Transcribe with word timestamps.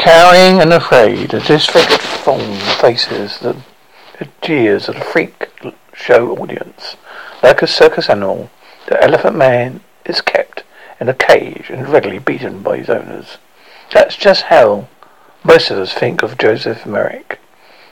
Cowering 0.00 0.62
and 0.62 0.72
afraid, 0.72 1.28
the 1.28 1.40
disfigured 1.40 2.00
form 2.00 2.56
faces 2.80 3.38
the, 3.40 3.54
the 4.18 4.28
jeers 4.40 4.88
of 4.88 4.94
the 4.94 5.02
freak 5.02 5.50
show 5.92 6.34
audience. 6.38 6.96
Like 7.42 7.60
a 7.60 7.66
circus 7.66 8.08
animal, 8.08 8.48
the 8.86 9.00
elephant 9.04 9.36
man 9.36 9.82
is 10.06 10.22
kept 10.22 10.64
in 10.98 11.10
a 11.10 11.14
cage 11.14 11.68
and 11.68 11.86
regularly 11.86 12.18
beaten 12.18 12.62
by 12.62 12.78
his 12.78 12.88
owners. 12.88 13.36
That's 13.92 14.16
just 14.16 14.44
how 14.44 14.88
most 15.44 15.70
of 15.70 15.76
us 15.76 15.92
think 15.92 16.22
of 16.22 16.38
Joseph 16.38 16.86
Merrick. 16.86 17.38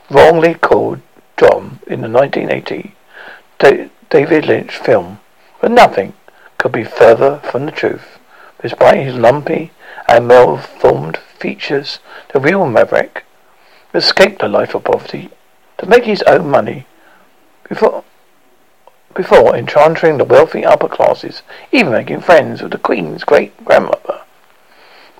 Wrongly 0.09 0.55
called 0.55 1.03
John 1.37 1.81
in 1.87 2.01
the 2.01 2.09
1980 2.09 2.95
David 4.09 4.47
Lynch 4.47 4.79
film. 4.79 5.21
But 5.61 5.73
nothing 5.73 6.15
could 6.57 6.73
be 6.73 6.85
further 6.85 7.41
from 7.41 7.67
the 7.67 7.71
truth. 7.71 8.18
Despite 8.61 8.99
his 8.99 9.15
lumpy 9.15 9.71
and 10.09 10.27
malformed 10.27 11.19
features, 11.39 12.01
the 12.33 12.41
real 12.41 12.67
Merrick 12.67 13.25
escaped 13.95 14.43
a 14.43 14.49
life 14.49 14.75
of 14.75 14.85
poverty 14.85 15.31
to 15.79 15.87
make 15.87 16.05
his 16.05 16.23
own 16.23 16.51
money 16.51 16.87
before 17.69 18.05
before 19.15 19.57
enchanting 19.57 20.19
the 20.19 20.25
wealthy 20.25 20.65
upper 20.65 20.89
classes, 20.89 21.43
even 21.73 21.93
making 21.93 22.21
friends 22.21 22.63
with 22.63 22.71
the 22.71 22.79
Queen's 22.79 23.25
great 23.25 23.65
grandmother. 23.65 24.21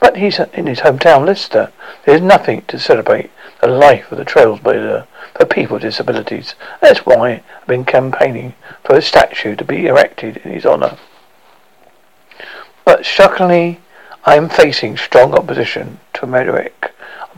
But 0.01 0.17
he's 0.17 0.39
in 0.39 0.67
his 0.67 0.81
hometown, 0.81 1.27
Leicester. 1.27 1.73
There 2.05 2.15
is 2.15 2.21
nothing 2.21 2.63
to 2.69 2.79
celebrate 2.79 3.31
the 3.61 3.67
life 3.67 4.13
of 4.13 4.19
the 4.19 4.25
trailblazer 4.25 5.07
for 5.35 5.47
people 5.47 5.75
with 5.75 5.83
disabilities. 5.83 6.55
That's 6.81 7.05
why 7.05 7.43
I've 7.61 7.67
been 7.67 7.85
campaigning 7.85 8.55
for 8.85 8.95
a 8.95 9.03
statue 9.03 9.57
to 9.57 9.65
be 9.65 9.87
erected 9.87 10.37
in 10.39 10.53
his 10.53 10.65
honour. 10.65 10.97
But 12.85 13.05
shockingly, 13.05 13.81
I 14.25 14.37
am 14.37 14.49
facing 14.49 14.97
strong 14.97 15.35
opposition 15.35 16.01
to 16.15 16.25
a 16.25 16.29
Merrick 16.29 16.93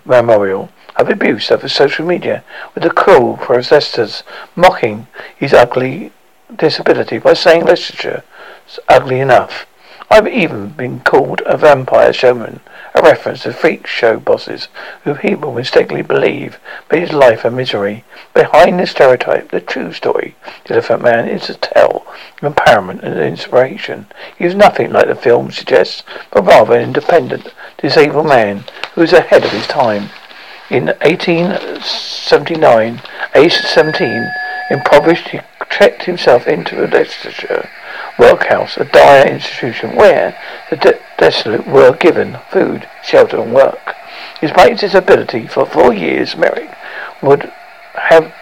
memorial 0.05 0.71
of 0.97 1.09
abuse 1.09 1.51
over 1.51 1.69
social 1.69 2.07
media, 2.07 2.45
with 2.75 2.85
the 2.85 2.91
cruel 2.91 3.37
protesters 3.37 4.23
mocking 4.57 5.07
his 5.37 5.53
ugly 5.53 6.13
disability 6.57 7.19
by 7.19 7.35
saying 7.35 7.65
literature 7.65 8.23
is 8.69 8.79
uh, 8.79 8.83
ugly 8.89 9.21
enough. 9.21 9.67
I've 10.13 10.27
even 10.27 10.71
been 10.71 10.99
called 11.01 11.41
a 11.47 11.57
vampire 11.57 12.13
showman, 12.13 12.59
a 12.97 13.01
reference 13.01 13.45
to 13.45 13.53
freak 13.53 13.87
show 13.87 14.19
bosses 14.19 14.67
who 15.05 15.15
people 15.15 15.55
mistakenly 15.55 16.03
believe 16.03 16.59
made 16.91 17.03
his 17.03 17.13
life 17.13 17.45
a 17.45 17.51
misery. 17.51 18.03
Behind 18.35 18.81
the 18.81 18.89
stereotype, 18.89 19.53
the 19.53 19.61
true 19.61 19.93
story, 19.93 20.35
the 20.65 20.75
Elephant 20.75 21.03
Man 21.03 21.29
is 21.29 21.49
a 21.49 21.55
tale 21.55 22.05
of 22.43 22.55
empowerment 22.55 23.05
and 23.05 23.21
inspiration. 23.21 24.07
He 24.37 24.47
is 24.47 24.57
nothing 24.57 24.91
like 24.91 25.07
the 25.07 25.15
film 25.15 25.53
suggests, 25.53 26.03
but 26.33 26.45
rather 26.45 26.75
an 26.75 26.83
independent, 26.83 27.55
disabled 27.79 28.27
man 28.27 28.65
who 28.97 29.03
is 29.03 29.13
ahead 29.13 29.45
of 29.45 29.53
his 29.53 29.69
time. 29.69 30.11
In 30.71 30.87
1879, 30.87 33.01
aged 33.37 33.65
17, 33.65 34.29
impoverished, 34.73 35.29
he 35.29 35.39
trekked 35.71 36.03
himself 36.03 36.47
into 36.47 36.85
a 36.85 36.87
Leicestershire 36.87 37.71
workhouse, 38.19 38.77
a 38.77 38.85
dire 38.85 39.27
institution 39.27 39.97
where 39.97 40.39
the 40.69 40.77
de- 40.77 41.01
desolate 41.17 41.67
were 41.67 41.97
given 41.97 42.39
food, 42.51 42.87
shelter, 43.03 43.41
and 43.41 43.55
work. 43.55 43.95
Despite 44.41 44.73
his 44.73 44.81
disability, 44.81 45.47
for 45.47 45.65
four 45.65 45.95
years, 45.95 46.37
Merrick 46.37 46.71
would 47.23 47.51
have 47.95 48.35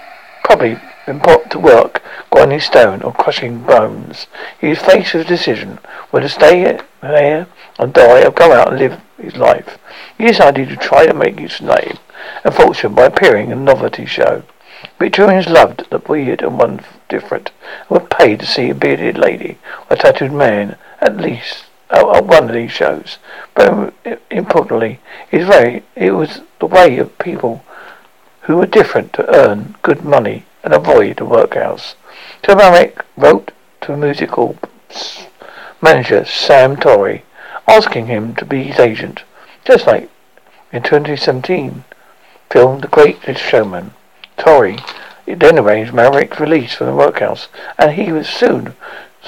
probably 0.42 0.80
been 1.06 1.20
put 1.20 1.50
to 1.50 1.58
work 1.58 2.02
grinding 2.30 2.60
stone 2.60 3.02
or 3.02 3.12
crushing 3.12 3.62
bones. 3.62 4.26
He 4.60 4.68
was 4.68 4.78
faced 4.78 5.14
with 5.14 5.26
a 5.26 5.28
decision 5.28 5.78
whether 6.10 6.26
to 6.26 6.32
stay 6.32 6.78
there 7.00 7.46
and 7.78 7.92
die 7.92 8.24
or 8.24 8.30
go 8.30 8.52
out 8.52 8.68
and 8.68 8.78
live 8.78 9.00
his 9.20 9.36
life. 9.36 9.78
He 10.16 10.26
decided 10.26 10.68
to 10.68 10.76
try 10.76 11.06
to 11.06 11.14
make 11.14 11.38
his 11.38 11.60
name 11.60 11.98
and 12.44 12.54
fortune 12.54 12.94
by 12.94 13.06
appearing 13.06 13.50
in 13.50 13.58
a 13.58 13.62
novelty 13.62 14.06
show. 14.06 14.42
Victorians 14.98 15.48
loved 15.48 15.90
the 15.90 15.98
weird 15.98 16.42
and 16.42 16.58
one 16.58 16.80
different, 17.08 17.50
and 17.88 18.00
were 18.00 18.06
paid 18.06 18.40
to 18.40 18.46
see 18.46 18.70
a 18.70 18.74
bearded 18.74 19.18
lady 19.18 19.58
or 19.90 19.94
a 19.94 19.98
tattooed 19.98 20.32
man 20.32 20.76
at 21.00 21.16
least 21.16 21.64
oh, 21.90 22.14
at 22.14 22.24
one 22.24 22.48
of 22.48 22.54
these 22.54 22.70
shows. 22.70 23.18
But 23.54 23.94
uh, 24.06 24.16
importantly, 24.30 25.00
it 25.30 25.38
was, 25.38 25.46
very, 25.46 25.82
it 25.96 26.12
was 26.12 26.42
the 26.60 26.66
way 26.66 26.98
of 26.98 27.18
people 27.18 27.64
who 28.42 28.56
were 28.56 28.66
different 28.66 29.12
to 29.14 29.34
earn 29.34 29.76
good 29.82 30.04
money 30.04 30.44
and 30.62 30.72
avoid 30.72 31.16
the 31.16 31.24
workhouse. 31.24 31.94
Tom 32.42 32.58
wrote 33.16 33.50
to 33.82 33.96
musical 33.96 34.56
manager, 35.82 36.24
Sam 36.24 36.76
Torrey, 36.76 37.24
asking 37.66 38.06
him 38.06 38.34
to 38.36 38.44
be 38.44 38.64
his 38.64 38.78
agent, 38.78 39.22
just 39.64 39.86
like 39.86 40.08
in 40.72 40.82
2017 40.82 41.84
film 42.50 42.80
The 42.80 42.88
Great 42.88 43.18
Showman. 43.36 43.92
Torrey 44.48 44.78
then 45.26 45.58
arranged 45.58 45.92
Merrick's 45.92 46.40
release 46.40 46.72
from 46.72 46.86
the 46.86 46.94
workhouse, 46.94 47.48
and 47.78 47.92
he 47.92 48.10
was 48.10 48.26
soon 48.26 48.74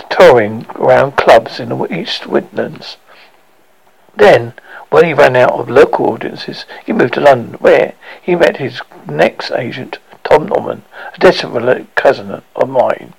touring 0.08 0.64
around 0.76 1.18
clubs 1.18 1.60
in 1.60 1.68
the 1.68 1.94
East 1.94 2.26
Midlands. 2.26 2.96
Then, 4.16 4.54
when 4.88 5.04
he 5.04 5.12
ran 5.12 5.36
out 5.36 5.52
of 5.52 5.68
local 5.68 6.06
audiences, 6.06 6.64
he 6.86 6.94
moved 6.94 7.12
to 7.14 7.20
London, 7.20 7.58
where 7.60 7.92
he 8.22 8.34
met 8.34 8.56
his 8.56 8.80
next 9.06 9.50
agent, 9.50 9.98
Tom 10.24 10.46
Norman, 10.46 10.84
a 11.14 11.18
distant 11.18 11.94
cousin 11.96 12.40
of 12.56 12.68
mine. 12.70 13.12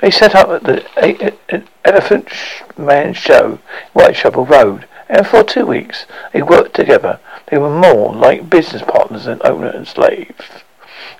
They 0.00 0.10
set 0.10 0.34
up 0.34 0.48
at 0.48 0.64
the 0.64 1.64
Elephant 1.84 2.28
Man 2.78 3.12
Show, 3.12 3.58
Whitechapel 3.92 4.46
Road, 4.46 4.86
and 5.06 5.26
for 5.26 5.44
two 5.44 5.66
weeks 5.66 6.06
they 6.32 6.40
worked 6.40 6.72
together. 6.72 7.20
They 7.48 7.58
were 7.58 7.68
more 7.68 8.14
like 8.14 8.48
business 8.48 8.80
partners 8.80 9.26
than 9.26 9.42
owner 9.44 9.68
and 9.68 9.86
slave. 9.86 10.64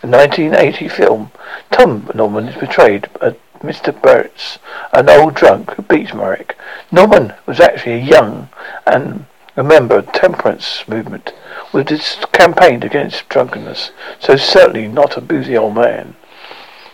The 0.01 0.09
1980 0.09 0.89
film, 0.89 1.31
Tom 1.71 2.11
Norman 2.15 2.49
is 2.49 2.57
portrayed 2.57 3.09
as 3.21 3.35
Mr. 3.61 3.93
Burtz, 3.93 4.59
an 4.93 5.09
old 5.09 5.35
drunk 5.35 5.73
who 5.73 5.83
beats 5.83 6.13
Merrick. 6.13 6.57
Norman 6.91 7.33
was 7.47 7.61
actually 7.61 7.95
a 7.95 8.05
young 8.05 8.49
and 8.87 9.27
a 9.57 9.63
member 9.63 9.97
of 9.97 10.07
the 10.07 10.13
temperance 10.13 10.87
movement, 10.87 11.33
with 11.73 11.89
his 11.89 12.19
campaigned 12.33 12.85
against 12.85 13.29
drunkenness, 13.29 13.91
so 14.19 14.37
certainly 14.37 14.87
not 14.89 15.17
a 15.17 15.21
boozy 15.21 15.57
old 15.57 15.75
man. 15.75 16.15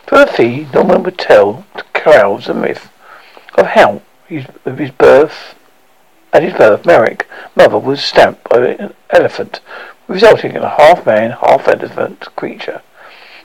For 0.06 0.22
a 0.22 0.26
fee, 0.26 0.68
Norman 0.72 1.02
would 1.02 1.18
tell 1.18 1.64
the 1.74 1.84
crowds 1.94 2.48
a 2.48 2.54
myth 2.54 2.90
of 3.54 3.66
how 3.66 4.02
his, 4.26 4.46
of 4.64 4.78
his 4.78 4.90
birth 4.90 5.54
at 6.32 6.42
his 6.42 6.54
birth, 6.54 6.86
Merrick, 6.86 7.28
mother 7.54 7.78
was 7.78 8.02
stamped 8.02 8.48
by 8.48 8.68
an 8.68 8.94
elephant, 9.10 9.60
resulting 10.08 10.52
in 10.52 10.62
a 10.62 10.76
half 10.76 11.06
man, 11.06 11.30
half 11.30 11.68
elephant 11.68 12.20
creature. 12.36 12.82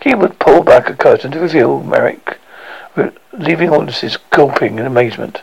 He 0.01 0.15
would 0.15 0.39
pull 0.39 0.63
back 0.63 0.89
a 0.89 0.95
curtain 0.95 1.31
to 1.31 1.39
reveal 1.39 1.81
Merrick, 1.83 2.37
leaving 3.33 3.69
audiences 3.69 4.17
gulping 4.31 4.79
in 4.79 4.85
amazement. 4.85 5.41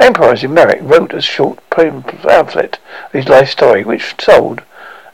Emperor 0.00 0.36
Merrick 0.48 0.80
wrote 0.82 1.12
a 1.12 1.20
short 1.20 1.58
pamphlet 1.70 2.78
of 3.06 3.12
his 3.12 3.28
life 3.28 3.50
story, 3.50 3.82
which 3.84 4.14
sold 4.20 4.62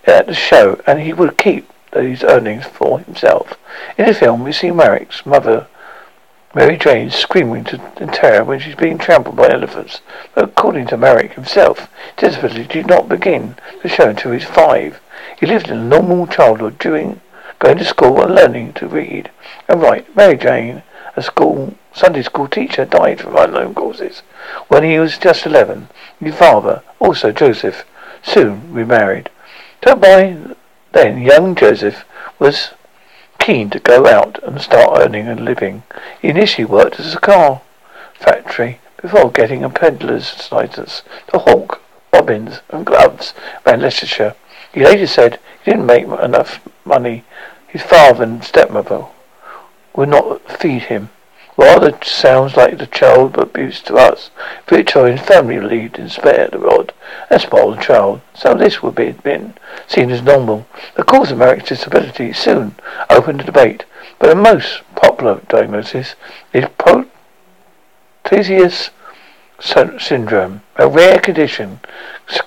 at 0.04 0.26
the 0.26 0.34
show, 0.34 0.80
and 0.86 1.00
he 1.00 1.12
would 1.12 1.38
keep 1.38 1.70
these 1.94 2.22
earnings 2.22 2.66
for 2.66 3.00
himself. 3.00 3.54
In 3.96 4.06
the 4.06 4.14
film, 4.14 4.44
we 4.44 4.52
see 4.52 4.70
Merrick's 4.70 5.24
mother, 5.24 5.66
Mary 6.54 6.76
Jane, 6.76 7.10
screaming 7.10 7.66
in 7.96 8.08
terror 8.08 8.44
when 8.44 8.60
she's 8.60 8.76
being 8.76 8.96
trampled 8.96 9.34
by 9.34 9.48
elephants. 9.48 10.00
But 10.34 10.44
according 10.44 10.86
to 10.88 10.96
Merrick 10.96 11.32
himself, 11.32 11.88
disability 12.16 12.64
did 12.64 12.86
not 12.86 13.08
begin 13.08 13.56
to 13.82 13.88
show 13.88 14.10
until 14.10 14.30
he 14.30 14.36
was 14.36 14.44
five. 14.44 15.00
He 15.38 15.46
lived 15.46 15.68
in 15.68 15.78
a 15.78 15.84
normal 15.84 16.28
childhood 16.28 16.78
during 16.78 17.20
going 17.58 17.78
to 17.78 17.84
school 17.84 18.22
and 18.22 18.34
learning 18.34 18.74
to 18.74 18.86
read 18.86 19.30
and 19.68 19.82
write. 19.82 20.14
Mary 20.14 20.36
Jane, 20.36 20.84
a 21.16 21.22
school 21.22 21.74
Sunday 21.92 22.22
school 22.22 22.46
teacher, 22.46 22.84
died 22.84 23.20
from 23.20 23.36
unknown 23.36 23.74
causes 23.74 24.22
when 24.68 24.84
he 24.84 24.98
was 24.98 25.18
just 25.18 25.46
eleven. 25.46 25.88
His 26.20 26.36
father, 26.36 26.82
also 27.00 27.32
Joseph, 27.32 27.84
soon 28.22 28.72
remarried. 28.72 29.28
So 29.84 29.96
by 29.96 30.36
then, 30.92 31.18
young 31.20 31.56
Joseph 31.56 32.04
was 32.38 32.70
keen 33.44 33.68
to 33.68 33.78
go 33.78 34.06
out 34.06 34.42
and 34.42 34.58
start 34.58 34.98
earning 34.98 35.28
a 35.28 35.34
living. 35.34 35.82
He 36.18 36.28
initially 36.28 36.64
worked 36.64 36.98
as 36.98 37.14
a 37.14 37.20
car 37.20 37.60
factory 38.14 38.80
before 39.02 39.30
getting 39.30 39.62
a 39.62 39.68
peddler's 39.68 40.50
license 40.50 41.02
to 41.30 41.40
hawk 41.40 41.82
bobbins 42.10 42.60
and 42.70 42.86
gloves 42.86 43.34
around 43.66 43.82
Leicestershire. 43.82 44.34
He 44.72 44.82
later 44.82 45.06
said 45.06 45.38
he 45.62 45.72
didn't 45.72 45.84
make 45.84 46.04
enough 46.04 46.66
money. 46.86 47.24
His 47.68 47.82
father 47.82 48.24
and 48.24 48.42
stepmother 48.42 49.04
would 49.94 50.08
not 50.08 50.50
feed 50.50 50.84
him. 50.84 51.10
Rather 51.56 51.96
sounds 52.02 52.56
like 52.56 52.78
the 52.78 52.86
child 52.86 53.34
but 53.34 53.48
abuse 53.48 53.80
to 53.82 53.94
us. 53.94 54.30
Victorian 54.66 55.18
family 55.18 55.58
believed 55.58 55.98
in 55.98 56.08
spare 56.08 56.48
the 56.48 56.58
rod 56.58 56.92
and 57.30 57.40
spoil 57.40 57.70
the 57.72 57.80
child. 57.80 58.20
So 58.34 58.54
this 58.54 58.82
would 58.82 58.96
be 58.96 59.12
been 59.12 59.54
seen 59.86 60.10
as 60.10 60.22
normal. 60.22 60.66
The 60.96 61.04
cause 61.04 61.30
of 61.30 61.38
Merrick's 61.38 61.68
disability 61.68 62.32
soon 62.32 62.74
opened 63.08 63.42
a 63.42 63.44
debate, 63.44 63.84
but 64.18 64.28
the 64.28 64.34
most 64.34 64.82
popular 64.96 65.40
diagnosis 65.48 66.16
is 66.52 66.66
Proteus 68.24 68.90
syndrome, 69.60 70.62
a 70.76 70.88
rare 70.88 71.20
condition 71.20 71.78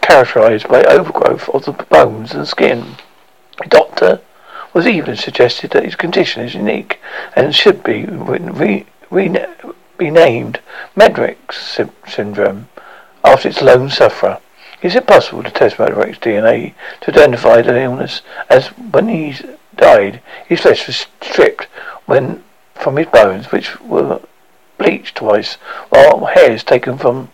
characterized 0.01 0.67
by 0.67 0.83
overgrowth 0.83 1.47
of 1.49 1.63
the 1.63 1.71
bones 1.71 2.33
and 2.33 2.47
skin. 2.47 2.97
The 3.57 3.69
doctor 3.69 4.21
was 4.73 4.85
even 4.85 5.15
suggested 5.15 5.71
that 5.71 5.85
his 5.85 5.95
condition 5.95 6.43
is 6.43 6.53
unique 6.53 6.99
and 7.35 7.55
should 7.55 7.83
be 7.83 8.05
re- 8.05 8.85
be 9.09 10.09
named 10.11 10.59
Merrick 10.95 11.51
sy- 11.51 11.89
syndrome 12.07 12.67
after 13.23 13.49
its 13.49 13.61
lone 13.61 13.89
sufferer. 13.89 14.39
Is 14.81 14.95
it 14.95 15.07
possible 15.07 15.43
to 15.43 15.49
test 15.49 15.79
Merrick's 15.79 16.19
DNA 16.19 16.73
to 17.01 17.11
identify 17.11 17.61
the 17.61 17.81
illness 17.81 18.21
as 18.49 18.67
when 18.67 19.07
he 19.07 19.35
died, 19.75 20.21
his 20.47 20.61
flesh 20.61 20.87
was 20.87 21.07
stripped 21.21 21.67
when 22.05 22.43
from 22.75 22.97
his 22.97 23.07
bones, 23.07 23.51
which 23.51 23.79
were 23.81 24.19
bleached 24.77 25.15
twice, 25.15 25.55
while 25.89 26.25
hairs 26.25 26.63
taken 26.63 26.97
from 26.97 27.29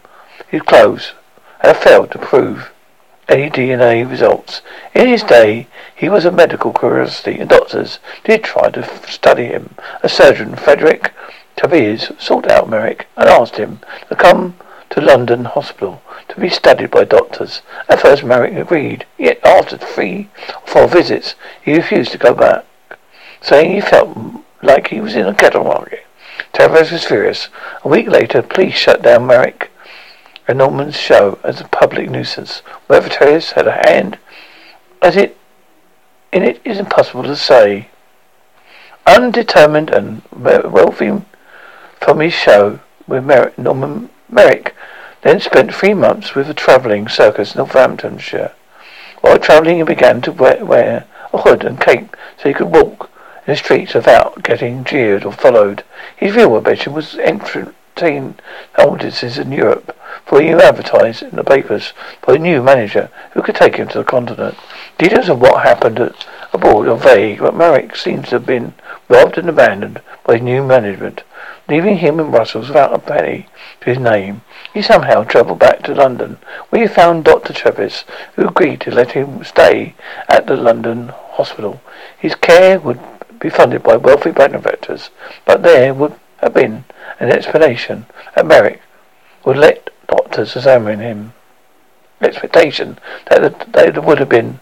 his 0.48 0.62
clothes 0.62 1.14
have 1.60 1.78
failed 1.78 2.12
to 2.12 2.18
prove 2.18 2.72
any 3.28 3.50
DNA 3.50 4.10
results. 4.10 4.62
In 4.94 5.08
his 5.08 5.24
day, 5.24 5.68
he 5.96 6.10
was 6.10 6.26
a 6.26 6.32
medical 6.32 6.72
curiosity, 6.72 7.40
and 7.40 7.50
doctors 7.50 8.00
did 8.24 8.44
try 8.44 8.70
to 8.70 9.10
study 9.10 9.46
him. 9.46 9.76
A 10.02 10.10
surgeon, 10.10 10.56
Frederick 10.56 11.12
Treves, 11.56 12.12
sought 12.20 12.50
out 12.50 12.70
Merrick 12.70 13.08
and 13.16 13.30
asked 13.30 13.58
him 13.58 13.80
to 14.10 14.16
come 14.16 14.56
to 14.90 15.02
London 15.02 15.46
Hospital 15.46 16.02
to 16.28 16.40
be 16.40 16.50
studied 16.50 16.92
by 16.92 17.04
doctors. 17.04 17.62
At 17.90 18.02
first, 18.02 18.24
Merrick 18.24 18.54
agreed, 18.54 19.06
yet 19.18 19.40
after 19.44 19.78
three 19.78 20.30
or 20.50 20.68
four 20.68 20.88
visits, 20.88 21.36
he 21.62 21.76
refused 21.76 22.12
to 22.12 22.18
go 22.18 22.34
back, 22.34 22.66
saying 23.42 23.72
he 23.72 23.82
felt 23.82 24.18
like 24.62 24.88
he 24.88 25.02
was 25.02 25.16
in 25.16 25.28
a 25.28 25.34
cattle 25.34 25.64
market. 25.64 26.06
Treves 26.54 26.92
was 26.92 27.06
furious. 27.06 27.50
A 27.84 27.88
week 27.88 28.08
later, 28.08 28.42
police 28.42 28.76
shut 28.76 29.02
down 29.02 29.28
Merrick 29.28 29.72
and 30.48 30.58
Norman's 30.58 30.98
show 30.98 31.40
as 31.44 31.62
a 31.62 31.66
public 31.66 32.10
nuisance. 32.10 32.60
Whether 32.88 33.10
Treves 33.10 33.54
had 33.54 33.68
a 33.68 33.82
hand 33.88 34.18
as 35.02 35.16
it 35.16 35.38
in 36.32 36.44
it 36.44 36.60
is 36.66 36.80
impossible 36.80 37.24
to 37.24 37.36
say. 37.36 37.90
Undetermined 39.06 39.90
and 39.90 40.22
wealthy 40.32 41.22
from 42.04 42.20
his 42.20 42.34
show 42.34 42.80
with 43.08 43.24
Merrick, 43.24 43.58
Norman 43.58 44.10
Merrick 44.30 44.76
then 45.22 45.40
spent 45.40 45.74
three 45.74 45.94
months 45.94 46.36
with 46.36 46.50
a 46.50 46.54
travelling 46.54 47.08
circus 47.08 47.56
in 47.56 47.60
Northamptonshire. 47.60 48.52
While 49.22 49.40
travelling, 49.40 49.78
he 49.78 49.84
began 49.84 50.22
to 50.24 50.32
wear, 50.34 50.66
wear 50.66 51.06
a 51.32 51.38
hood 51.38 51.64
and 51.64 51.80
cape 51.80 52.18
so 52.38 52.50
he 52.50 52.54
could 52.54 52.68
walk 52.68 53.10
in 53.48 53.54
the 53.54 53.56
streets 53.56 53.94
without 53.94 54.44
getting 54.44 54.84
jeered 54.84 55.24
or 55.24 55.32
followed. 55.32 55.84
His 56.18 56.36
real 56.36 56.58
ambition 56.58 56.92
was 56.92 57.16
entertain 57.16 58.36
audiences 58.78 59.38
in 59.38 59.54
Europe, 59.54 59.96
for 60.26 60.42
he 60.42 60.50
advertised 60.50 61.24
in 61.24 61.38
the 61.38 61.44
papers 61.44 61.94
for 62.22 62.34
a 62.34 62.40
new 62.40 62.62
manager 62.62 63.10
who 63.32 63.42
could 63.42 63.56
take 63.56 63.78
him 63.78 63.88
to 63.88 64.00
the 64.00 64.04
continent. 64.04 64.58
Details 64.98 65.30
of 65.30 65.40
what 65.40 65.64
happened 65.64 66.00
at, 66.00 66.28
abroad 66.52 66.88
are 66.88 66.98
vague, 66.98 67.40
but 67.40 67.56
Merrick 67.56 67.96
seems 67.96 68.26
to 68.26 68.36
have 68.36 68.46
been 68.46 68.74
robbed 69.10 69.38
and 69.38 69.50
abandoned 69.50 70.02
by 70.24 70.38
new 70.38 70.64
management, 70.64 71.24
leaving 71.68 71.98
him 71.98 72.20
in 72.20 72.32
Brussels 72.32 72.68
without 72.68 72.94
a 72.94 73.00
penny 73.00 73.48
to 73.82 73.90
his 73.90 74.00
name. 74.00 74.42
He 74.74 74.82
somehow 74.82 75.24
travelled 75.24 75.60
back 75.60 75.84
to 75.84 75.94
London, 75.94 76.38
where 76.70 76.82
he 76.82 76.88
found 76.88 77.24
Dr. 77.24 77.54
Treves, 77.54 78.06
who 78.36 78.48
agreed 78.48 78.82
to 78.82 78.92
let 78.92 79.12
him 79.12 79.44
stay 79.44 79.96
at 80.28 80.48
the 80.48 80.56
London 80.56 81.10
hospital. 81.10 81.82
His 82.18 82.36
care 82.36 82.80
would 82.80 83.00
be 83.40 83.50
funded 83.50 83.84
by 83.84 83.98
wealthy 83.98 84.32
benefactors, 84.32 85.10
but 85.46 85.64
there 85.64 85.94
would 85.94 86.16
have 86.38 86.54
been 86.54 86.86
an 87.20 87.30
explanation 87.30 88.06
that 88.36 88.46
Merrick 88.46 88.82
would 89.46 89.58
let 89.58 89.90
doctors 90.08 90.56
examine 90.56 91.00
him. 91.00 91.34
Expectation 92.22 92.98
that 93.30 93.74
there 93.74 94.02
would 94.02 94.20
have 94.20 94.30
been 94.30 94.60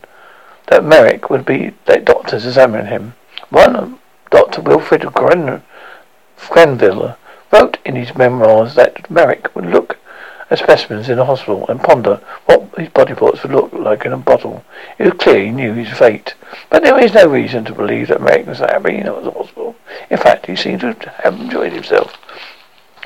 that 0.68 0.84
Merrick 0.84 1.30
would 1.30 1.46
be 1.46 1.74
let 1.88 2.06
doctors 2.06 2.46
examine 2.46 2.88
him. 2.88 3.14
One 3.50 4.00
Dr. 4.32 4.62
Wilfred 4.62 5.06
Gren- 5.14 5.62
Grenfell 6.50 7.18
wrote 7.52 7.78
in 7.86 7.96
his 7.96 8.16
memoirs 8.16 8.76
that 8.76 9.12
Merrick 9.12 9.54
would 9.56 9.66
look 9.66 9.98
at 10.50 10.60
specimens 10.60 11.10
in 11.10 11.20
a 11.20 11.26
hospital 11.26 11.66
and 11.70 11.84
ponder 11.84 12.22
what 12.46 12.68
his 12.78 12.90
body 12.90 13.14
parts 13.14 13.44
would 13.44 13.52
look 13.52 13.72
like 13.74 14.06
in 14.06 14.14
a 14.14 14.18
bottle. 14.18 14.64
It 14.98 15.04
was 15.04 15.22
clear 15.22 15.46
he 15.46 15.52
knew 15.52 15.74
his 15.74 15.98
fate. 15.98 16.34
But 16.70 16.84
there 16.84 16.98
is 17.00 17.14
no 17.14 17.28
reason 17.28 17.64
to 17.66 17.74
believe 17.74 18.08
that 18.08 18.22
Merrick 18.22 18.48
was 18.48 18.60
happy 18.60 18.98
in 18.98 19.06
the 19.06 19.32
hospital. 19.32 19.76
In 20.10 20.18
fact, 20.18 20.48
he 20.48 20.56
seemed 20.56 20.82
to 20.82 20.94
have 21.24 21.40
enjoyed 21.40 21.74
himself. 21.74 22.14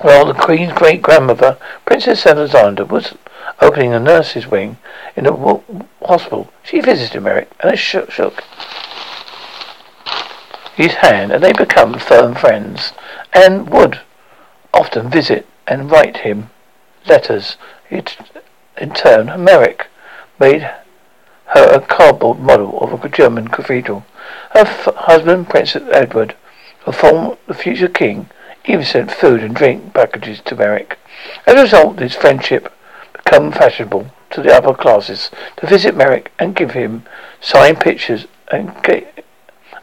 While 0.02 0.26
the 0.26 0.34
Queen's 0.34 0.74
great 0.74 1.02
grandmother, 1.02 1.58
Princess 1.86 2.26
Alexandra, 2.26 2.86
was 2.86 3.16
opening 3.62 3.94
a 3.94 4.00
nurse's 4.00 4.48
wing 4.48 4.78
in 5.16 5.24
the 5.24 5.62
hospital, 6.04 6.52
she 6.64 6.82
visited 6.82 7.22
Merrick 7.22 7.50
and 7.62 7.78
shook 7.80 8.12
his 10.76 10.96
hand, 10.96 11.32
and 11.32 11.44
they 11.44 11.54
become 11.54 11.98
firm 12.00 12.36
friends, 12.36 12.94
and 13.34 13.70
would 13.70 14.02
often 14.74 15.10
visit 15.10 15.48
and 15.68 15.90
write 15.90 16.18
him 16.18 16.50
letters. 17.08 17.58
It, 17.90 18.18
in 18.78 18.94
turn, 18.94 19.28
Merrick 19.44 19.88
made 20.40 20.70
her 21.48 21.74
a 21.74 21.80
cardboard 21.80 22.40
model 22.40 22.80
of 22.80 23.04
a 23.04 23.10
German 23.10 23.48
cathedral. 23.48 24.06
Her 24.52 24.62
f- 24.62 24.96
husband, 24.96 25.50
Prince 25.50 25.76
Edward, 25.76 26.36
the, 26.86 26.92
former, 26.92 27.38
the 27.48 27.54
future 27.54 27.88
king, 27.88 28.30
even 28.66 28.84
sent 28.84 29.12
food 29.12 29.44
and 29.44 29.56
drink 29.56 29.94
packages 29.94 30.42
to 30.46 30.56
Merrick. 30.56 30.98
As 31.46 31.56
a 31.56 31.62
result, 31.62 32.00
his 32.00 32.16
friendship 32.16 32.74
became 33.14 33.52
fashionable 33.52 34.08
to 34.32 34.42
the 34.42 34.54
upper 34.54 34.74
classes 34.74 35.30
to 35.58 35.68
visit 35.68 35.96
Merrick 35.96 36.32
and 36.40 36.56
give 36.56 36.72
him 36.72 37.06
signed 37.40 37.80
pictures 37.80 38.26
and 38.52 38.74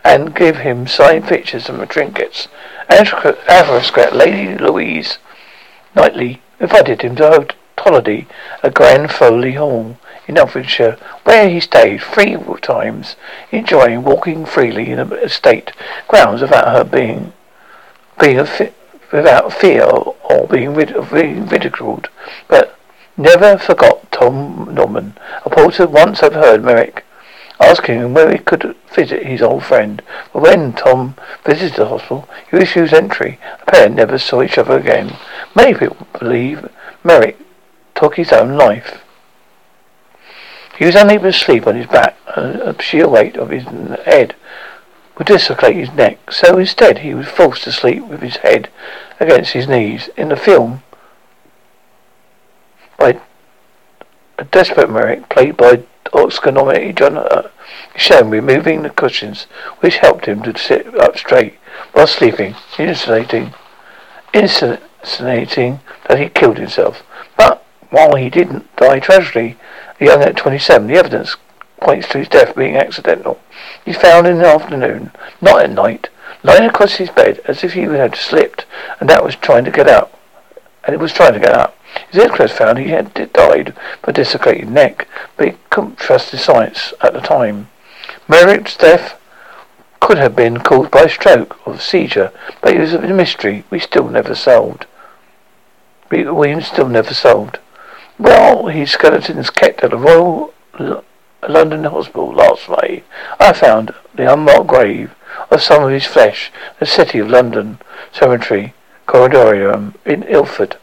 and 0.04 0.34
give 0.34 0.58
him 0.58 0.86
signed 0.86 1.26
pictures 1.26 1.68
and 1.68 1.88
trinkets. 1.88 2.48
Aristocrat 2.90 4.14
Lady 4.14 4.56
Louise 4.58 5.18
Knightley 5.94 6.40
invited 6.60 7.02
him 7.02 7.16
to 7.16 7.40
a 7.40 7.46
holiday 7.78 8.26
at 8.62 8.74
Grand 8.74 9.10
Fawsley 9.10 9.56
Hall 9.56 9.96
in 10.26 10.38
Oxfordshire, 10.38 10.96
where 11.24 11.48
he 11.48 11.60
stayed 11.60 12.00
three 12.00 12.36
times, 12.60 13.16
enjoying 13.50 14.02
walking 14.02 14.46
freely 14.46 14.90
in 14.90 15.08
the 15.08 15.22
estate 15.22 15.72
grounds 16.08 16.40
without 16.40 16.68
her 16.68 16.84
being 16.84 17.32
being 18.20 18.46
without 19.12 19.52
fear 19.52 19.84
or 19.84 20.46
being, 20.48 20.74
rid- 20.74 20.94
being 21.10 21.46
ridiculed. 21.46 22.08
But 22.48 22.78
never 23.16 23.58
forgot 23.58 24.10
Tom 24.12 24.68
Norman. 24.72 25.16
A 25.44 25.50
porter 25.50 25.86
once 25.86 26.22
overheard 26.22 26.64
Merrick 26.64 27.04
asking 27.60 28.00
him 28.00 28.14
where 28.14 28.30
he 28.30 28.38
could 28.38 28.76
visit 28.94 29.26
his 29.26 29.42
old 29.42 29.64
friend. 29.64 30.02
But 30.32 30.42
when 30.42 30.72
Tom 30.72 31.14
visited 31.44 31.76
the 31.76 31.86
hospital, 31.86 32.28
he 32.50 32.56
refused 32.56 32.92
entry. 32.92 33.38
The 33.60 33.72
pair 33.72 33.88
never 33.88 34.18
saw 34.18 34.42
each 34.42 34.58
other 34.58 34.78
again. 34.78 35.16
Many 35.54 35.74
people 35.74 36.06
believe 36.18 36.68
Merrick 37.04 37.38
took 37.94 38.16
his 38.16 38.32
own 38.32 38.56
life. 38.56 39.02
He 40.78 40.86
was 40.86 40.94
unable 40.94 41.24
to 41.24 41.32
sleep 41.32 41.66
on 41.66 41.76
his 41.76 41.86
back, 41.86 42.16
and 42.34 42.60
the 42.60 42.82
sheer 42.82 43.08
weight 43.08 43.36
of 43.36 43.50
his 43.50 43.64
head 44.04 44.34
would 45.16 45.26
dislocate 45.26 45.76
his 45.76 45.92
neck. 45.92 46.32
So 46.32 46.58
instead, 46.58 46.98
he 46.98 47.14
was 47.14 47.28
forced 47.28 47.64
to 47.64 47.72
sleep 47.72 48.04
with 48.06 48.22
his 48.22 48.36
head 48.36 48.70
against 49.20 49.52
his 49.52 49.68
knees. 49.68 50.08
In 50.16 50.30
the 50.30 50.36
film, 50.36 50.82
by 52.98 53.20
a 54.38 54.44
desperate 54.44 54.90
Merrick, 54.90 55.28
played 55.28 55.56
by 55.56 55.84
John 56.92 57.16
uh, 57.16 57.48
shown 57.96 58.30
removing 58.30 58.82
the 58.82 58.90
cushions, 58.90 59.44
which 59.80 59.98
helped 59.98 60.26
him 60.26 60.42
to 60.42 60.58
sit 60.58 60.94
up 61.00 61.16
straight 61.16 61.54
while 61.92 62.06
sleeping, 62.06 62.54
insinuating, 62.78 63.54
insinuating 64.32 65.80
that 66.08 66.18
he 66.18 66.28
killed 66.28 66.58
himself. 66.58 67.02
But 67.36 67.64
while 67.90 68.16
he 68.16 68.30
didn't 68.30 68.74
die 68.76 69.00
tragically, 69.00 69.56
young 70.00 70.22
at 70.22 70.36
27, 70.36 70.86
the 70.86 70.94
evidence 70.94 71.36
points 71.80 72.08
to 72.08 72.18
his 72.18 72.28
death 72.28 72.54
being 72.54 72.76
accidental. 72.76 73.40
He 73.84 73.92
found 73.92 74.26
in 74.26 74.38
the 74.38 74.46
afternoon, 74.46 75.12
not 75.40 75.62
at 75.62 75.70
night, 75.70 76.08
lying 76.42 76.68
across 76.68 76.94
his 76.94 77.10
bed 77.10 77.40
as 77.46 77.64
if 77.64 77.72
he 77.72 77.82
had 77.82 78.16
slipped, 78.16 78.66
and 79.00 79.08
that 79.10 79.24
was 79.24 79.36
trying 79.36 79.64
to 79.64 79.70
get 79.70 79.88
up. 79.88 80.18
And 80.84 80.94
it 80.94 81.00
was 81.00 81.12
trying 81.12 81.34
to 81.34 81.40
get 81.40 81.52
up. 81.52 81.76
His 82.10 82.22
inquest 82.22 82.56
found 82.56 82.78
he 82.78 82.88
had 82.88 83.32
died 83.32 83.68
of 83.68 84.08
a 84.08 84.12
dislocated 84.12 84.70
neck, 84.70 85.08
but 85.36 85.48
he 85.48 85.54
couldn't 85.70 85.98
trust 85.98 86.30
his 86.30 86.42
science 86.42 86.92
at 87.00 87.12
the 87.12 87.20
time. 87.20 87.68
Merrick's 88.28 88.76
death 88.76 89.18
could 90.00 90.18
have 90.18 90.34
been 90.34 90.60
caused 90.60 90.90
by 90.90 91.02
a 91.02 91.08
stroke 91.08 91.66
or 91.66 91.78
seizure, 91.78 92.32
but 92.60 92.74
it 92.74 92.80
was 92.80 92.92
a 92.92 93.00
mystery 93.00 93.64
we 93.70 93.78
still 93.78 94.08
never 94.08 94.34
solved. 94.34 94.86
We 96.10 96.60
still 96.60 96.88
never 96.88 97.14
solved. 97.14 97.58
Well, 98.18 98.66
his 98.66 98.90
skeletons 98.90 99.50
kept 99.50 99.82
at 99.82 99.90
the 99.90 99.96
Royal 99.96 100.52
London 101.48 101.84
Hospital 101.84 102.32
last 102.32 102.68
May. 102.68 103.02
I 103.40 103.52
found 103.52 103.94
the 104.14 104.32
unmarked 104.32 104.66
grave 104.66 105.14
of 105.50 105.62
some 105.62 105.82
of 105.84 105.90
his 105.90 106.06
flesh, 106.06 106.52
the 106.78 106.86
City 106.86 107.18
of 107.18 107.28
London 107.28 107.78
Cemetery, 108.12 108.74
Crematorium 109.06 109.94
in 110.04 110.22
Ilford. 110.24 110.76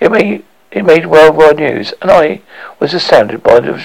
It 0.00 0.12
may 0.12 0.42
It 0.76 0.84
made 0.84 1.06
worldwide 1.06 1.56
news, 1.56 1.94
and 2.02 2.10
I 2.10 2.42
was 2.80 2.92
astounded 2.92 3.42
by 3.42 3.60
the 3.60 3.82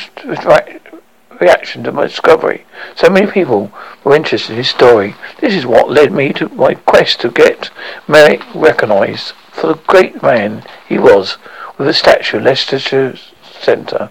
reaction 1.39 1.85
to 1.85 1.91
my 1.93 2.07
discovery. 2.07 2.65
So 2.95 3.09
many 3.09 3.31
people 3.31 3.71
were 4.03 4.13
interested 4.13 4.51
in 4.51 4.57
his 4.57 4.71
story. 4.71 5.15
This 5.39 5.53
is 5.53 5.65
what 5.65 5.89
led 5.89 6.11
me 6.11 6.33
to 6.33 6.49
my 6.49 6.73
quest 6.73 7.21
to 7.21 7.29
get 7.29 7.69
Merrick 8.09 8.43
recognized 8.53 9.31
for 9.53 9.67
the 9.67 9.79
great 9.87 10.21
man 10.21 10.65
he 10.85 10.97
was, 10.97 11.37
with 11.77 11.87
a 11.87 11.93
statue 11.93 12.39
at 12.39 12.43
Leicestershire 12.43 13.15
Centre. 13.41 14.09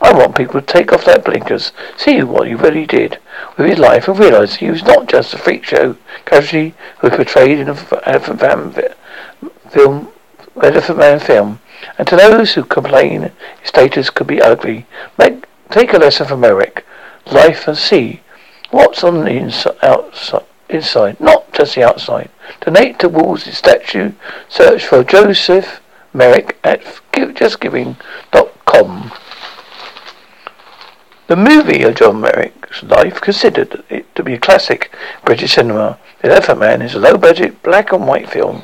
I 0.00 0.14
want 0.14 0.34
people 0.34 0.58
to 0.58 0.66
take 0.66 0.90
off 0.90 1.04
their 1.04 1.18
blinkers, 1.18 1.72
see 1.98 2.22
what 2.22 2.48
he 2.48 2.54
really 2.54 2.86
did 2.86 3.18
with 3.58 3.68
his 3.68 3.78
life, 3.78 4.08
and 4.08 4.18
realise 4.18 4.54
he 4.54 4.70
was 4.70 4.84
not 4.84 5.06
just 5.06 5.34
a 5.34 5.38
freak 5.38 5.64
show 5.64 5.96
casualty 6.24 6.72
who 7.00 7.08
was 7.08 7.16
portrayed 7.18 7.58
in 7.58 7.68
a 7.68 7.76
Elephant 8.08 8.40
Man 8.40 8.72
film, 9.68 10.08
Elephant 10.62 10.98
Man 10.98 11.20
film. 11.20 11.58
And 11.98 12.08
to 12.08 12.16
those 12.16 12.54
who 12.54 12.64
complain 12.64 13.30
his 13.60 13.68
status 13.68 14.10
could 14.10 14.26
be 14.26 14.40
ugly, 14.40 14.86
make, 15.18 15.46
take 15.70 15.92
a 15.92 15.98
lesson 15.98 16.26
from 16.26 16.40
Merrick, 16.40 16.84
life, 17.26 17.68
and 17.68 17.76
see 17.76 18.20
what's 18.70 19.04
on 19.04 19.24
the 19.24 19.32
inside, 19.32 19.76
outside, 19.82 20.44
inside, 20.68 21.20
not 21.20 21.52
just 21.52 21.74
the 21.74 21.82
outside. 21.82 22.30
Donate 22.60 22.98
towards 22.98 23.44
his 23.44 23.58
statue. 23.58 24.12
Search 24.48 24.86
for 24.86 25.04
Joseph 25.04 25.80
Merrick 26.12 26.58
at 26.64 26.82
justgiving.com. 27.12 29.12
The 31.28 31.36
movie 31.36 31.82
of 31.82 31.94
John 31.94 32.20
Merrick's 32.20 32.82
life 32.82 33.20
considered 33.20 33.84
it 33.88 34.12
to 34.14 34.22
be 34.22 34.34
a 34.34 34.38
classic 34.38 34.94
British 35.24 35.54
cinema. 35.54 35.98
The 36.20 36.30
Elephant 36.30 36.60
Man 36.60 36.82
is 36.82 36.94
a 36.94 36.98
low-budget 36.98 37.62
black 37.62 37.92
and 37.92 38.06
white 38.06 38.28
film. 38.28 38.62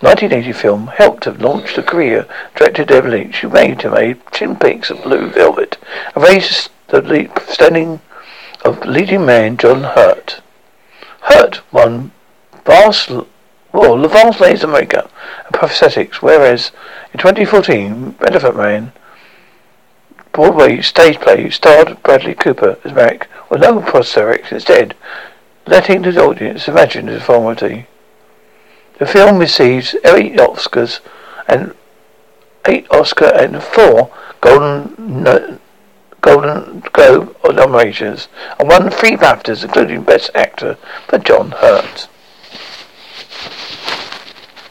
1980 0.00 0.52
film 0.52 0.86
helped 0.86 1.24
to 1.24 1.32
launch 1.32 1.74
the 1.74 1.82
career 1.82 2.24
director 2.54 2.84
David 2.84 3.10
Lynch, 3.10 3.40
who 3.40 3.48
made 3.48 3.80
to 3.80 3.90
made 3.90 4.24
Twin 4.30 4.54
Peaks 4.54 4.90
of 4.90 5.02
Blue 5.02 5.28
Velvet, 5.28 5.76
and 6.14 6.22
raised 6.22 6.70
the 6.86 7.28
standing 7.48 8.00
of 8.64 8.84
leading 8.84 9.26
man 9.26 9.56
John 9.56 9.82
Hurt. 9.82 10.40
Hurt 11.22 11.62
won 11.72 12.12
vast, 12.64 13.10
well, 13.72 13.98
the 13.98 14.06
vast 14.06 14.40
laser 14.40 14.68
makeup 14.68 15.10
and 15.46 15.54
prosthetics, 15.54 16.22
whereas 16.22 16.70
in 17.12 17.18
2014, 17.18 18.14
Elephant 18.20 18.56
Man 18.56 18.92
Broadway 20.32 20.80
stage 20.80 21.18
play 21.18 21.50
starred 21.50 22.00
Bradley 22.04 22.34
Cooper 22.34 22.78
as 22.84 22.92
Merrick 22.92 23.26
with 23.50 23.62
no 23.62 23.80
prosthetics 23.80 24.52
instead, 24.52 24.94
letting 25.66 26.02
the 26.02 26.16
audience 26.22 26.68
imagine 26.68 27.08
his 27.08 27.18
deformity. 27.18 27.88
The 28.98 29.06
film 29.06 29.38
receives 29.38 29.94
eight 30.04 30.36
Oscars 30.36 31.00
and 31.46 31.74
eight 32.66 32.86
Oscar 32.90 33.26
and 33.26 33.62
four 33.62 34.10
Golden 34.40 35.60
Golden 36.20 36.80
Globe 36.92 37.36
nominations 37.44 38.28
and 38.58 38.68
won 38.68 38.90
three 38.90 39.16
BAFTAs, 39.16 39.64
including 39.64 40.02
Best 40.02 40.30
Actor 40.34 40.76
for 41.06 41.18
John 41.18 41.52
Hurt. 41.52 42.08